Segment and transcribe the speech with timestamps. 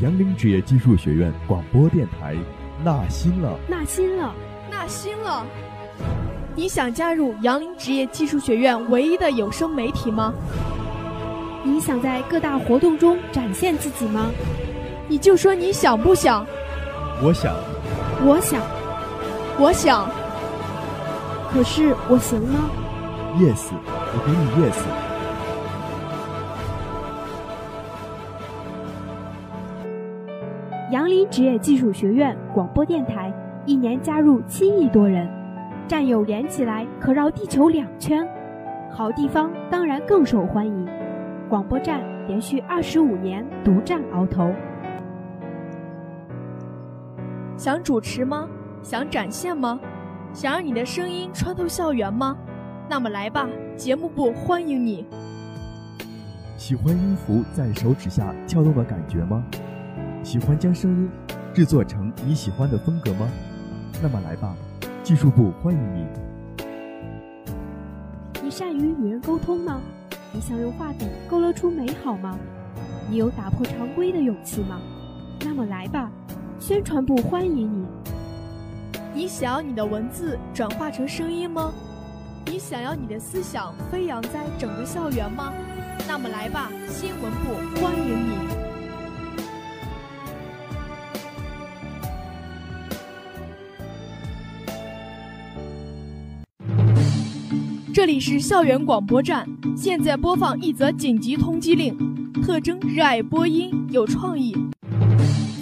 [0.00, 2.34] 杨凌职业技术学院广播电台，
[2.84, 4.34] 纳新了，纳新了，
[4.68, 5.46] 纳新了！
[6.56, 10.34] 你想加入杨凌职业技术学院唯一的有声媒体吗？
[11.62, 14.30] 你想在各大活动中展现自己吗？
[15.06, 16.44] 你就说你想不想？
[17.22, 17.54] 我想，
[18.24, 18.60] 我想，
[19.58, 20.10] 我想。
[21.52, 22.68] 可是我行吗
[23.38, 25.13] ？Yes，我给你 Yes。
[30.94, 33.34] 杨林职业技术学院广播电台
[33.66, 35.28] 一年加入七亿多人，
[35.88, 38.24] 战友连起来可绕地球两圈，
[38.92, 40.88] 好地方当然更受欢迎。
[41.48, 44.54] 广播站连续二十五年独占鳌头。
[47.56, 48.48] 想主持吗？
[48.80, 49.80] 想展现吗？
[50.32, 52.36] 想让你的声音穿透校园吗？
[52.88, 55.04] 那么来吧，节目部欢迎你。
[56.56, 59.44] 喜欢音符在手指下跳动的感觉吗？
[60.24, 61.10] 喜欢将声音
[61.52, 63.28] 制作成你喜欢的风格吗？
[64.02, 64.56] 那么来吧，
[65.02, 66.06] 技术部欢迎你。
[68.42, 69.82] 你善于与人沟通吗？
[70.32, 72.38] 你想用画笔勾勒出美好吗？
[73.08, 74.80] 你有打破常规的勇气吗？
[75.44, 76.10] 那么来吧，
[76.58, 77.86] 宣传部欢迎你。
[79.12, 81.70] 你想要你的文字转化成声音吗？
[82.46, 85.52] 你想要你的思想飞扬在整个校园吗？
[86.08, 88.63] 那么来吧，新闻部欢迎你。
[97.94, 101.96] 这里是校园广播站，现在播放一则紧急通缉令。
[102.42, 104.52] 特征：热爱播音，有创意。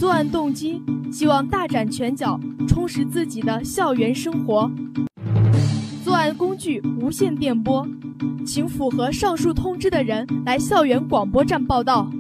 [0.01, 0.81] 作案动机：
[1.13, 4.71] 希望大展拳脚，充实自己的校园生活。
[6.03, 7.87] 作案工具：无线电波。
[8.47, 12.11] 请符合上述通知的人来校园广播站报到。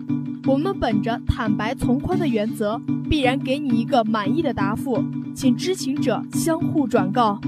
[0.45, 5.03] 我们本着坦白从宽的原则，必然给你一个满意的答复。
[5.35, 7.41] 请知情者相互转告。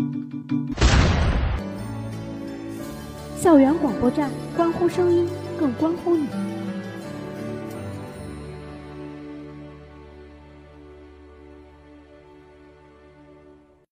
[3.37, 5.29] 校园广播站，关乎声音，
[5.59, 6.54] 更关乎你。